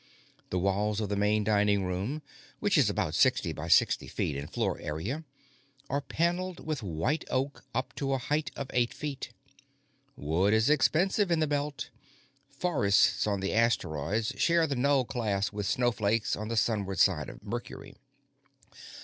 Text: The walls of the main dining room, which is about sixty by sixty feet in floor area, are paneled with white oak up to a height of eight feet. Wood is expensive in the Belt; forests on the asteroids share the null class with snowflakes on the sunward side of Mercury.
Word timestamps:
The 0.49 0.57
walls 0.57 0.99
of 0.99 1.09
the 1.09 1.15
main 1.15 1.43
dining 1.43 1.83
room, 1.85 2.23
which 2.59 2.75
is 2.75 2.89
about 2.89 3.13
sixty 3.13 3.53
by 3.53 3.67
sixty 3.67 4.07
feet 4.07 4.35
in 4.35 4.47
floor 4.47 4.79
area, 4.79 5.25
are 5.91 6.01
paneled 6.01 6.59
with 6.65 6.81
white 6.81 7.23
oak 7.29 7.65
up 7.75 7.93
to 7.97 8.13
a 8.13 8.17
height 8.17 8.49
of 8.55 8.71
eight 8.73 8.95
feet. 8.95 9.29
Wood 10.15 10.55
is 10.55 10.71
expensive 10.71 11.29
in 11.29 11.39
the 11.39 11.45
Belt; 11.45 11.91
forests 12.49 13.27
on 13.27 13.41
the 13.41 13.53
asteroids 13.53 14.33
share 14.37 14.65
the 14.65 14.75
null 14.75 15.05
class 15.05 15.53
with 15.53 15.67
snowflakes 15.67 16.35
on 16.35 16.47
the 16.47 16.57
sunward 16.57 16.97
side 16.97 17.29
of 17.29 17.43
Mercury. 17.43 17.93